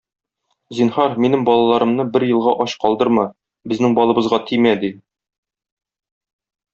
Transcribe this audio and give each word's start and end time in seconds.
Зинһар, 0.75 1.17
минем 1.25 1.43
балаларымны 1.49 2.05
бер 2.15 2.25
елга 2.29 2.55
ач 2.65 2.73
калдырма, 2.85 3.25
безнең 3.73 3.93
балыбызга 3.99 4.41
тимә,- 4.53 4.73
ди. 4.85 4.91